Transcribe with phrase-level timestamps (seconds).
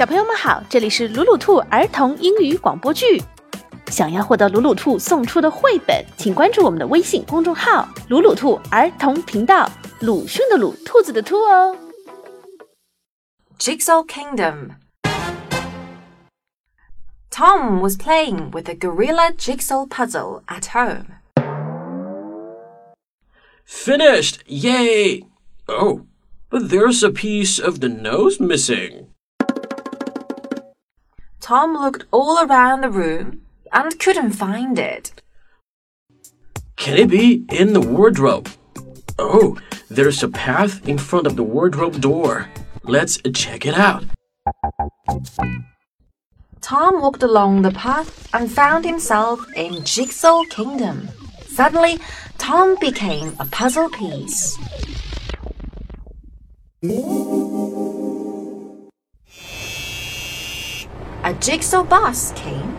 [0.00, 3.22] 小朋友们好，这里是鲁鲁兔儿童英语广播剧。
[3.88, 9.70] 想要获得鲁鲁兔送出的绘本，请关注我们的微信公众号“鲁鲁兔儿童频道”。
[10.00, 11.76] 鲁迅的鲁，兔子的兔哦。
[13.58, 14.72] Jigsaw Kingdom.
[17.30, 21.06] Tom was playing with a gorilla jigsaw puzzle at home.
[23.66, 24.40] Finished!
[24.46, 25.24] Yay!
[25.66, 26.02] Oh,
[26.50, 29.06] but there's a piece of the nose missing.
[31.41, 33.41] Tom looked all around the room
[33.73, 35.11] and couldn't find it.
[36.77, 38.47] Can it be in the wardrobe?
[39.17, 39.57] Oh,
[39.89, 42.47] there's a path in front of the wardrobe door.
[42.83, 44.03] Let's check it out.
[46.61, 51.09] Tom walked along the path and found himself in Jigsaw Kingdom.
[51.47, 51.97] Suddenly,
[52.37, 54.57] Tom became a puzzle piece.
[61.31, 62.77] A jigsaw bus came.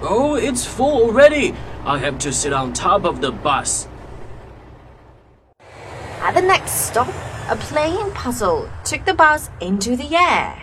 [0.00, 1.54] Oh, it's full already.
[1.84, 3.86] I have to sit on top of the bus.
[6.22, 7.12] At the next stop,
[7.50, 10.62] a playing puzzle took the bus into the air.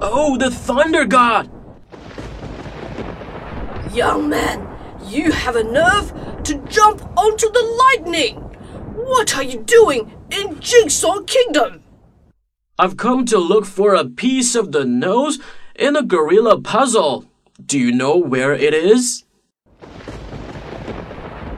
[0.00, 1.50] Oh, the Thunder God!
[3.92, 4.68] Young man,
[5.08, 6.12] you have a nerve
[6.44, 8.36] to jump onto the lightning!
[8.94, 11.81] What are you doing in Jigsaw Kingdom?
[12.78, 15.38] I've come to look for a piece of the nose
[15.76, 17.26] in a gorilla puzzle.
[17.64, 19.24] Do you know where it is?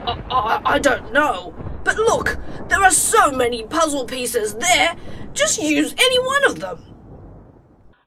[0.05, 1.55] I, I, I don't know.
[1.85, 4.97] But look, there are so many puzzle pieces there.
[5.33, 6.83] Just use any one of them.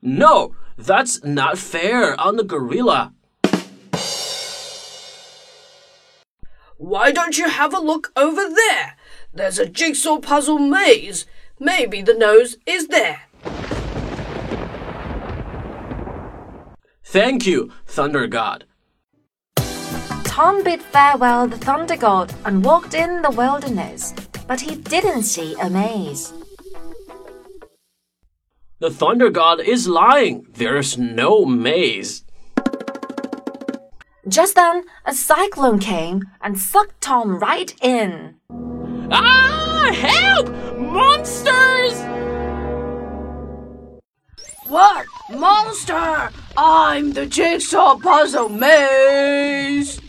[0.03, 3.15] No, that's not fair on the gorilla.
[6.77, 8.97] Why don't you have a look over there?
[9.33, 11.27] There's a jigsaw puzzle maze.
[11.59, 13.23] Maybe the nose is there.
[17.05, 18.65] Thank you, Thunder God.
[20.25, 24.15] Tom bid farewell the Thunder God and walked in the wilderness,
[24.47, 26.33] but he didn't see a maze.
[28.79, 30.47] The Thunder God is lying.
[30.53, 32.25] There's no maze.
[34.29, 38.37] Just then, a cyclone came and sucked Tom right in.
[39.11, 39.91] Ah!
[39.93, 40.38] Help!
[45.39, 46.31] Monster!
[46.57, 50.01] I'm the jigsaw puzzle maze!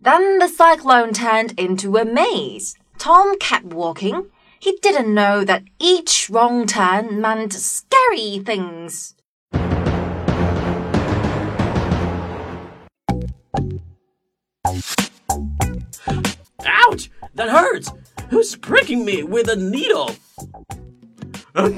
[0.00, 2.74] Then the cyclone turned into a maze.
[2.98, 4.30] Tom kept walking.
[4.58, 9.14] He didn't know that each wrong turn meant scary things.
[16.66, 17.10] Ouch!
[17.34, 17.92] That hurts!
[18.30, 20.16] Who's pricking me with a needle?
[21.54, 21.70] Uh,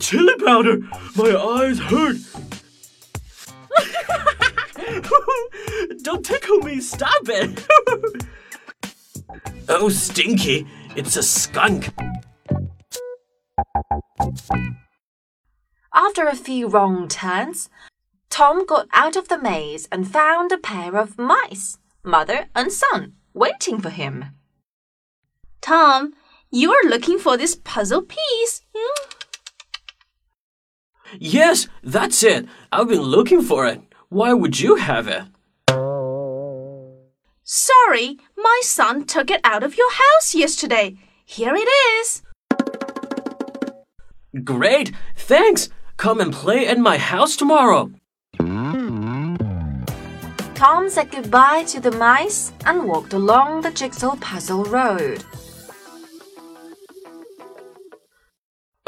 [0.00, 0.78] Chili powder!
[1.16, 2.16] My eyes hurt!
[6.02, 6.80] Don't tickle me!
[6.80, 7.66] Stop it!
[9.68, 10.66] oh, Stinky!
[10.96, 11.92] It's a skunk!
[15.92, 17.68] After a few wrong turns,
[18.30, 23.14] Tom got out of the maze and found a pair of mice, mother and son,
[23.34, 24.24] waiting for him.
[25.60, 26.14] Tom,
[26.50, 28.62] you are looking for this puzzle piece.
[28.74, 29.10] Hmm?
[31.18, 32.46] Yes, that's it.
[32.72, 33.80] I've been looking for it.
[34.08, 35.24] Why would you have it?
[37.42, 40.96] Sorry, my son took it out of your house yesterday.
[41.24, 42.22] Here it is.
[44.44, 45.68] Great, thanks.
[45.96, 47.90] Come and play at my house tomorrow.
[50.54, 55.24] Tom said goodbye to the mice and walked along the jigsaw puzzle road.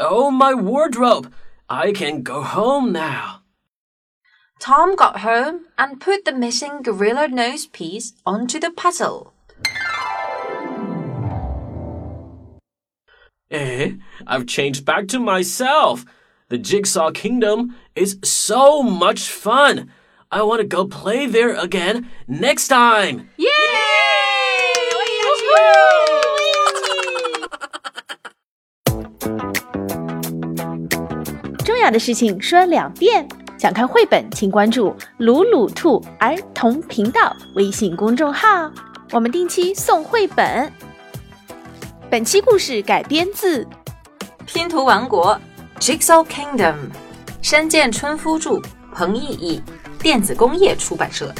[0.05, 1.31] Oh, my wardrobe!
[1.69, 3.43] I can go home now.
[4.59, 9.33] Tom got home and put the missing gorilla nose piece onto the puzzle.
[13.49, 13.93] Eh,
[14.27, 16.03] I've changed back to myself.
[16.49, 19.89] The Jigsaw Kingdom is so much fun.
[20.29, 23.29] I want to go play there again next time.
[23.37, 23.93] Yay!
[25.23, 25.92] 重
[31.83, 33.27] 要的事情说两遍。
[33.57, 38.71] 想看绘本，请关注“鲁鲁兔儿童频道”微信公众号，
[39.11, 40.71] 我们定期送绘本。
[42.09, 43.63] 本期故事改编自
[44.45, 45.39] 《拼图王国》
[45.81, 46.75] （Jigsaw Kingdom），
[47.41, 48.61] 山见春夫著，
[48.93, 49.61] 彭懿译，
[49.99, 51.33] 电子工业出版社。